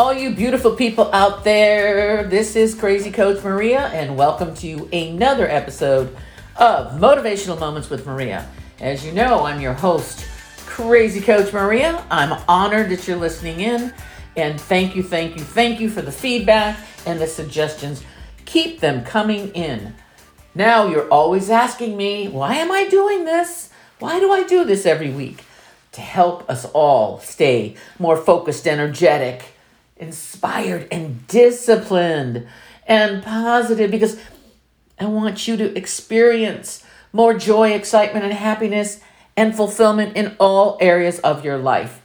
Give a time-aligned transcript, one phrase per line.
[0.00, 5.46] All you beautiful people out there, this is Crazy Coach Maria, and welcome to another
[5.46, 6.16] episode
[6.56, 8.48] of Motivational Moments with Maria.
[8.80, 10.24] As you know, I'm your host,
[10.64, 12.02] Crazy Coach Maria.
[12.10, 13.92] I'm honored that you're listening in,
[14.36, 18.02] and thank you, thank you, thank you for the feedback and the suggestions.
[18.46, 19.92] Keep them coming in.
[20.54, 23.68] Now, you're always asking me, why am I doing this?
[23.98, 25.44] Why do I do this every week?
[25.92, 29.56] To help us all stay more focused, energetic,
[30.00, 32.46] inspired, and disciplined
[32.86, 34.20] and positive because
[34.98, 39.00] I want you to experience more joy, excitement, and happiness
[39.36, 42.02] and fulfillment in all areas of your life.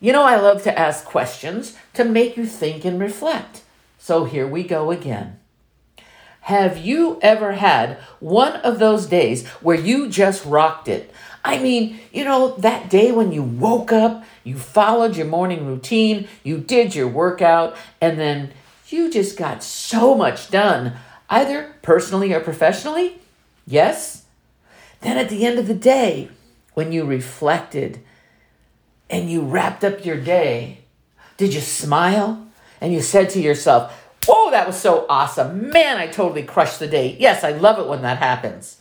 [0.00, 3.62] You know, I love to ask questions to make you think and reflect.
[3.98, 5.38] So here we go again.
[6.42, 11.12] Have you ever had one of those days where you just rocked it?
[11.46, 16.26] I mean, you know, that day when you woke up, you followed your morning routine,
[16.42, 18.50] you did your workout, and then
[18.88, 20.94] you just got so much done,
[21.30, 23.20] either personally or professionally?
[23.64, 24.24] Yes?
[25.02, 26.30] Then at the end of the day,
[26.74, 28.00] when you reflected
[29.08, 30.80] and you wrapped up your day,
[31.36, 32.44] did you smile
[32.80, 35.70] and you said to yourself, Oh, that was so awesome.
[35.70, 37.16] Man, I totally crushed the day.
[37.20, 38.78] Yes, I love it when that happens.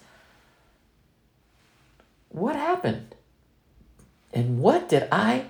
[2.35, 3.15] What happened?
[4.33, 5.45] And what did I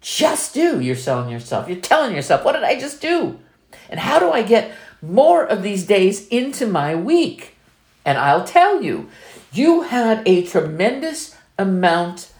[0.00, 0.80] just do?
[0.80, 1.68] You're selling yourself.
[1.68, 3.40] You're telling yourself, what did I just do?
[3.88, 7.56] And how do I get more of these days into my week?
[8.04, 9.10] And I'll tell you,
[9.52, 12.32] you had a tremendous amount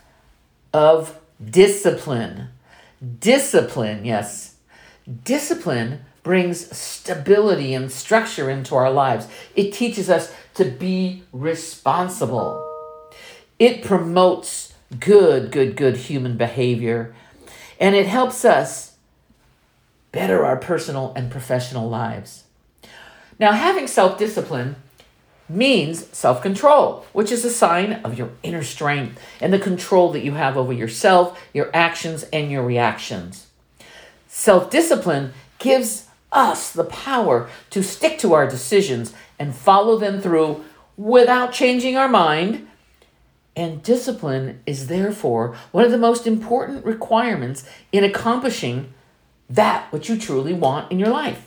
[0.73, 2.51] of discipline.
[3.19, 4.55] Discipline, yes.
[5.25, 9.27] Discipline brings stability and structure into our lives.
[9.57, 12.70] It teaches us to be responsible.
[13.61, 17.15] It promotes good, good, good human behavior.
[17.79, 18.97] And it helps us
[20.13, 22.45] better our personal and professional lives.
[23.39, 24.77] Now, having self discipline
[25.49, 30.25] means self control, which is a sign of your inner strength and the control that
[30.25, 33.47] you have over yourself, your actions, and your reactions.
[34.27, 40.65] Self discipline gives us the power to stick to our decisions and follow them through
[40.97, 42.67] without changing our mind.
[43.61, 48.95] And discipline is therefore one of the most important requirements in accomplishing
[49.51, 51.47] that which you truly want in your life.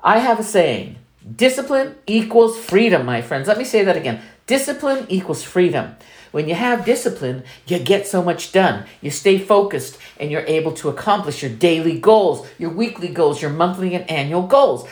[0.00, 0.96] I have a saying
[1.34, 3.48] discipline equals freedom, my friends.
[3.48, 4.20] Let me say that again.
[4.46, 5.96] Discipline equals freedom.
[6.30, 8.84] When you have discipline, you get so much done.
[9.00, 13.50] You stay focused and you're able to accomplish your daily goals, your weekly goals, your
[13.50, 14.86] monthly and annual goals.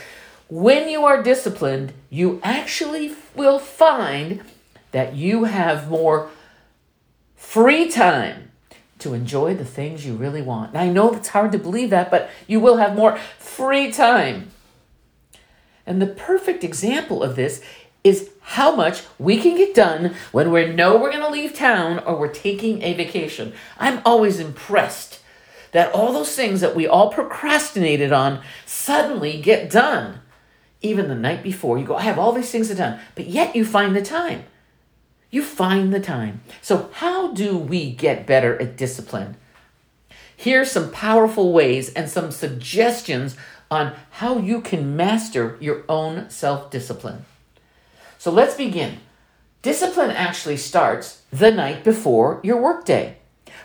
[0.49, 4.41] When you are disciplined, you actually will find
[4.91, 6.29] that you have more
[7.35, 8.51] free time
[8.99, 10.73] to enjoy the things you really want.
[10.73, 14.51] Now, I know it's hard to believe that, but you will have more free time.
[15.85, 17.61] And the perfect example of this
[18.03, 21.99] is how much we can get done when we know we're going to leave town
[21.99, 23.53] or we're taking a vacation.
[23.77, 25.19] I'm always impressed
[25.71, 30.19] that all those things that we all procrastinated on suddenly get done.
[30.81, 33.55] Even the night before, you go, I have all these things to done, but yet
[33.55, 34.43] you find the time.
[35.31, 36.41] You find the time.
[36.61, 39.37] So, how do we get better at discipline?
[40.35, 43.35] Here's some powerful ways and some suggestions
[43.71, 47.25] on how you can master your own self discipline.
[48.17, 48.97] So let's begin.
[49.61, 53.17] Discipline actually starts the night before your workday.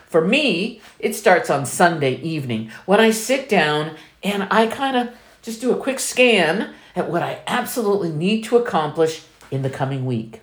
[0.05, 5.09] For me, it starts on Sunday evening when I sit down and I kind of
[5.41, 10.05] just do a quick scan at what I absolutely need to accomplish in the coming
[10.05, 10.41] week.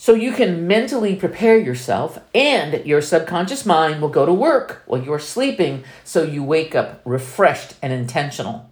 [0.00, 5.02] So you can mentally prepare yourself, and your subconscious mind will go to work while
[5.02, 8.70] you're sleeping so you wake up refreshed and intentional.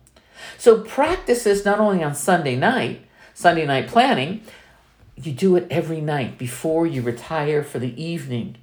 [0.56, 3.04] So practice this not only on Sunday night,
[3.34, 4.42] Sunday night planning,
[5.16, 8.58] you do it every night before you retire for the evening.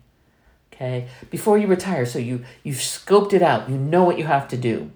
[0.71, 1.09] Okay?
[1.29, 3.69] Before you retire, so you you've scoped it out.
[3.69, 4.89] You know what you have to do.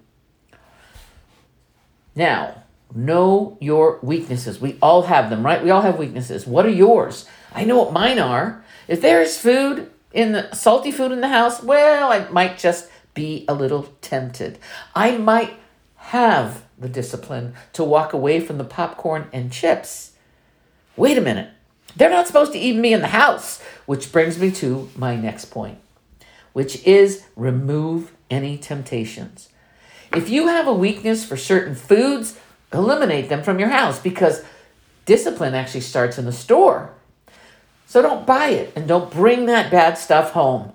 [2.16, 2.62] Now,
[2.94, 4.58] know your weaknesses.
[4.58, 5.62] We all have them, right?
[5.62, 6.46] We all have weaknesses.
[6.46, 7.28] What are yours?
[7.52, 8.62] I know what mine are.
[8.86, 13.44] If there's food in the salty food in the house, well, I might just be
[13.48, 14.58] a little tempted.
[14.94, 15.54] I might
[15.96, 20.12] have the discipline to walk away from the popcorn and chips.
[20.96, 21.50] Wait a minute.
[21.96, 25.46] They're not supposed to eat me in the house, which brings me to my next
[25.46, 25.78] point,
[26.52, 29.48] which is remove any temptations.
[30.14, 32.38] If you have a weakness for certain foods,
[32.72, 34.44] eliminate them from your house because
[35.06, 36.92] discipline actually starts in the store.
[37.88, 40.72] So don't buy it and don't bring that bad stuff home.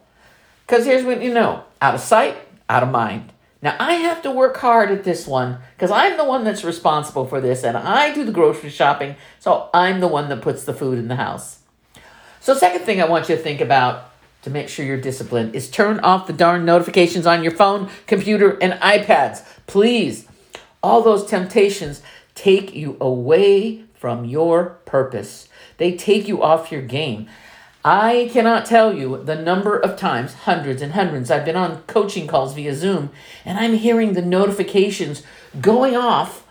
[0.66, 2.36] Because here's what you know out of sight,
[2.68, 3.32] out of mind.
[3.62, 7.28] Now I have to work hard at this one because I'm the one that's responsible
[7.28, 10.74] for this and I do the grocery shopping, so I'm the one that puts the
[10.74, 11.60] food in the house.
[12.40, 14.12] So, second thing I want you to think about
[14.42, 18.58] to make sure you're disciplined is turn off the darn notifications on your phone, computer,
[18.60, 19.46] and iPads.
[19.68, 20.28] Please.
[20.82, 22.02] All those temptations
[22.34, 25.48] take you away from your purpose.
[25.78, 27.28] They take you off your game.
[27.86, 32.28] I cannot tell you the number of times, hundreds and hundreds, I've been on coaching
[32.28, 33.10] calls via Zoom,
[33.44, 35.22] and I'm hearing the notifications
[35.60, 36.48] going off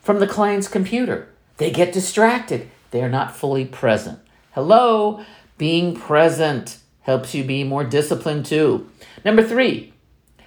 [0.00, 1.28] from the client's computer.
[1.58, 4.20] They get distracted, they're not fully present.
[4.52, 5.22] Hello,
[5.58, 8.88] being present helps you be more disciplined too.
[9.22, 9.92] Number three,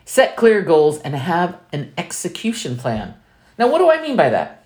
[0.06, 3.14] set clear goals and have an execution plan.
[3.60, 4.63] Now, what do I mean by that?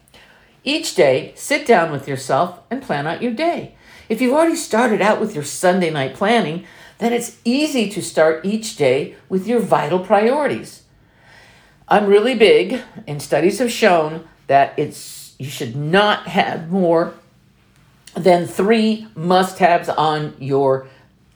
[0.63, 3.75] Each day, sit down with yourself and plan out your day.
[4.09, 6.65] If you've already started out with your Sunday night planning,
[6.98, 10.83] then it's easy to start each day with your vital priorities.
[11.88, 17.13] I'm really big, and studies have shown that it's you should not have more
[18.15, 20.88] than three must-haves on your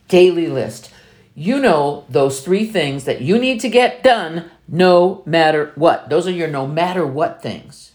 [0.07, 0.91] daily list.
[1.35, 6.09] You know those three things that you need to get done no matter what.
[6.09, 7.90] Those are your no matter what things.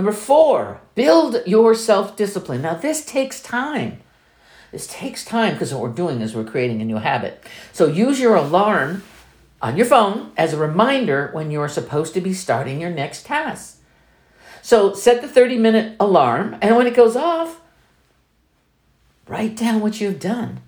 [0.00, 2.62] Number four, build your self discipline.
[2.62, 4.00] Now, this takes time.
[4.72, 7.44] This takes time because what we're doing is we're creating a new habit.
[7.74, 9.02] So, use your alarm
[9.60, 13.78] on your phone as a reminder when you're supposed to be starting your next task.
[14.62, 17.60] So, set the 30 minute alarm, and when it goes off,
[19.28, 20.60] write down what you've done.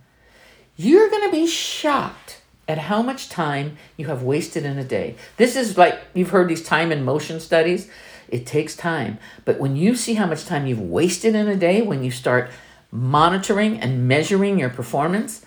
[0.77, 5.17] You're going to be shocked at how much time you have wasted in a day.
[5.39, 7.89] This is like you've heard these time and motion studies.
[8.29, 9.19] It takes time.
[9.45, 12.51] But when you see how much time you've wasted in a day, when you start
[12.91, 15.45] monitoring and measuring your performance,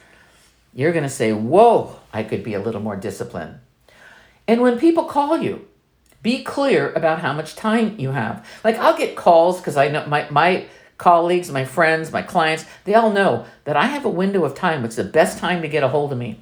[0.73, 3.59] you're going to say, Whoa, I could be a little more disciplined.
[4.47, 5.67] And when people call you,
[6.21, 8.45] be clear about how much time you have.
[8.63, 10.65] Like I'll get calls because I know my, my
[10.97, 14.85] colleagues, my friends, my clients, they all know that I have a window of time.
[14.85, 16.39] It's the best time to get a hold of me.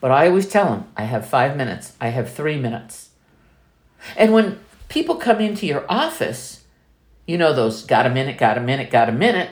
[0.00, 3.10] But I always tell them I have five minutes, I have three minutes.
[4.16, 4.58] And when
[4.92, 6.64] people come into your office,
[7.26, 9.48] you know, those got a minute, got a minute, got a minute,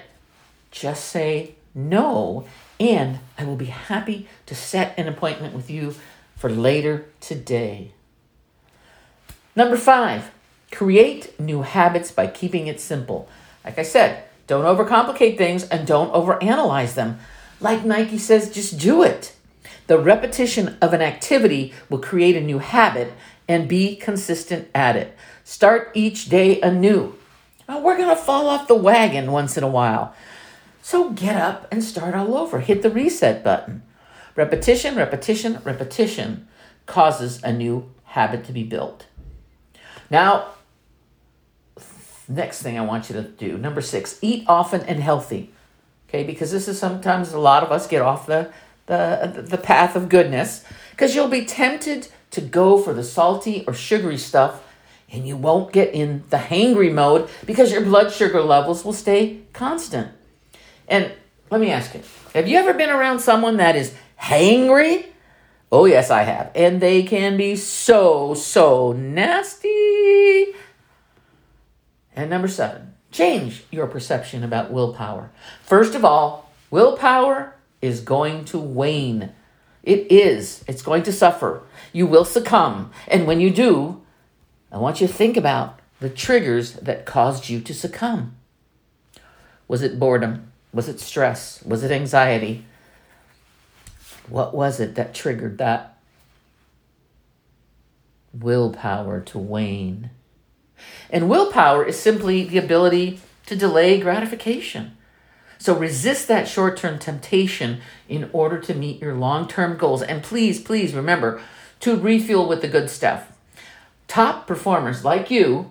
[0.71, 2.47] just say no,
[2.79, 5.95] and I will be happy to set an appointment with you
[6.37, 7.93] for later today.
[9.57, 10.31] Number five,
[10.71, 13.27] create new habits by keeping it simple.
[13.65, 17.19] Like I said, don't overcomplicate things and don't overanalyze them.
[17.61, 19.35] Like Nike says, just do it.
[19.87, 23.15] The repetition of an activity will create a new habit
[23.51, 25.17] and be consistent at it.
[25.43, 27.17] Start each day anew.
[27.69, 30.15] We're going to fall off the wagon once in a while.
[30.83, 32.61] So get up and start all over.
[32.61, 33.83] Hit the reset button.
[34.37, 36.47] Repetition, repetition, repetition
[36.87, 39.07] causes a new habit to be built.
[40.11, 40.51] Now,
[42.29, 45.53] next thing I want you to do, number six, eat often and healthy.
[46.09, 48.53] Okay, because this is sometimes a lot of us get off the,
[48.87, 53.75] the, the path of goodness because you'll be tempted to go for the salty or
[53.75, 54.63] sugary stuff
[55.13, 59.41] and you won't get in the hangry mode because your blood sugar levels will stay
[59.53, 60.13] constant.
[60.89, 61.13] And
[61.51, 62.03] let me ask you
[62.35, 65.07] have you ever been around someone that is hangry?
[65.73, 66.51] Oh, yes, I have.
[66.55, 70.47] And they can be so, so nasty.
[72.17, 75.31] And number seven, change your perception about willpower.
[75.63, 79.33] First of all, willpower is going to wane.
[79.83, 80.65] It is.
[80.69, 81.63] It's going to suffer.
[81.93, 82.91] You will succumb.
[83.09, 84.01] And when you do,
[84.71, 88.37] I want you to think about the triggers that caused you to succumb.
[89.69, 90.53] Was it boredom?
[90.73, 91.63] Was it stress?
[91.65, 92.65] Was it anxiety?
[94.29, 95.99] What was it that triggered that
[98.33, 100.11] willpower to wane?
[101.11, 104.97] And willpower is simply the ability to delay gratification.
[105.61, 110.03] So resist that short term temptation in order to meet your long term goals.
[110.03, 111.41] And please, please remember
[111.81, 113.31] to refuel with the good stuff
[114.11, 115.71] top performers like you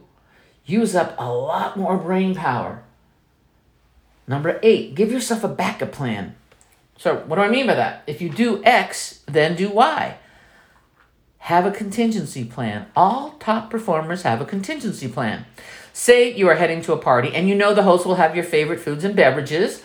[0.65, 2.81] use up a lot more brain power.
[4.27, 6.35] Number eight, give yourself a backup plan.
[6.97, 8.03] So, what do I mean by that?
[8.07, 10.15] If you do X, then do Y.
[11.39, 12.85] Have a contingency plan.
[12.95, 15.45] All top performers have a contingency plan.
[15.99, 18.45] Say you are heading to a party and you know the host will have your
[18.45, 19.83] favorite foods and beverages.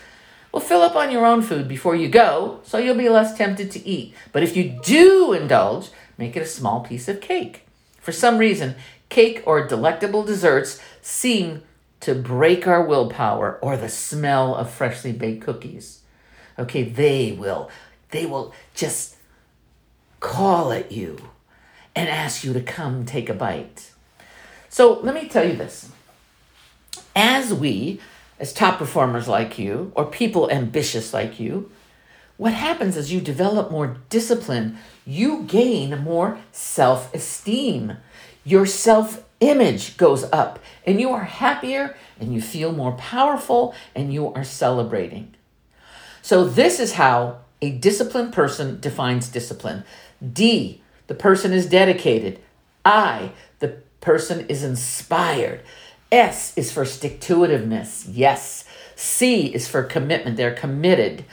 [0.52, 3.72] Well, fill up on your own food before you go so you'll be less tempted
[3.72, 4.14] to eat.
[4.30, 7.66] But if you do indulge, make it a small piece of cake.
[8.00, 8.76] For some reason,
[9.08, 11.62] cake or delectable desserts seem
[11.98, 16.02] to break our willpower or the smell of freshly baked cookies.
[16.56, 17.68] Okay, they will
[18.12, 19.16] they will just
[20.20, 21.18] call at you
[21.96, 23.90] and ask you to come take a bite.
[24.68, 25.90] So let me tell you this.
[27.14, 28.00] As we,
[28.38, 31.70] as top performers like you, or people ambitious like you,
[32.36, 37.98] what happens is you develop more discipline, you gain more self esteem.
[38.44, 44.12] Your self image goes up, and you are happier, and you feel more powerful, and
[44.12, 45.34] you are celebrating.
[46.22, 49.84] So, this is how a disciplined person defines discipline.
[50.32, 52.40] D, the person is dedicated.
[52.84, 55.60] I, the person is inspired.
[56.14, 58.08] S is for stick to itiveness.
[58.08, 58.64] Yes.
[58.94, 60.36] C is for commitment.
[60.36, 61.24] They're committed.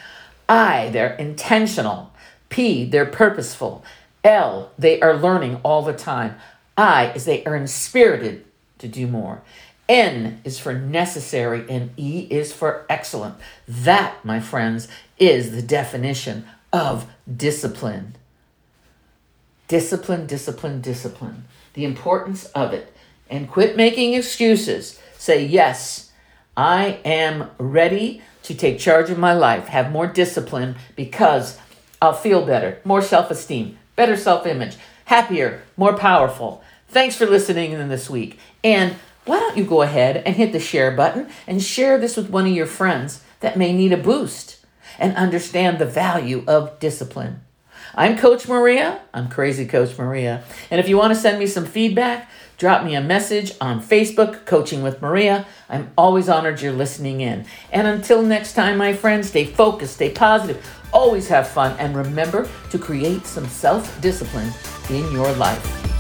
[0.50, 2.12] I, they're intentional.
[2.50, 3.86] P, they're purposeful.
[4.24, 6.36] L, they are learning all the time.
[6.76, 8.44] I is they are inspirited
[8.80, 9.44] to do more.
[9.88, 13.36] N is for necessary and E is for excellent.
[13.68, 14.88] That, my friends,
[15.20, 18.16] is the definition of discipline.
[19.68, 21.46] Discipline, discipline, discipline.
[21.74, 22.92] The importance of it.
[23.32, 25.00] And quit making excuses.
[25.18, 26.12] Say, yes,
[26.56, 31.58] I am ready to take charge of my life, have more discipline because
[32.02, 36.62] I'll feel better, more self esteem, better self image, happier, more powerful.
[36.90, 38.38] Thanks for listening in this week.
[38.64, 38.96] And
[39.26, 42.48] why don't you go ahead and hit the share button and share this with one
[42.48, 44.66] of your friends that may need a boost
[45.00, 47.42] and understand the value of discipline.
[47.94, 49.02] I'm Coach Maria.
[49.14, 50.44] I'm Crazy Coach Maria.
[50.70, 54.46] And if you want to send me some feedback, drop me a message on Facebook,
[54.46, 55.46] Coaching with Maria.
[55.68, 57.46] I'm always honored you're listening in.
[57.72, 62.48] And until next time, my friends, stay focused, stay positive, always have fun, and remember
[62.70, 64.52] to create some self discipline
[64.90, 65.91] in your life.